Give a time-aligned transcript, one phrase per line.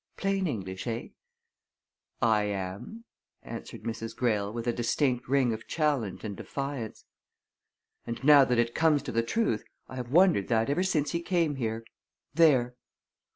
[0.17, 1.09] Plain English, eh?"
[2.23, 3.05] "I am!"
[3.43, 4.15] answered Mrs.
[4.15, 7.05] Greyle with a distinct ring of challenge and defiance.
[8.07, 11.21] "And now that it comes to the truth, I have wondered that ever since he
[11.21, 11.85] came here.
[12.33, 12.73] There!"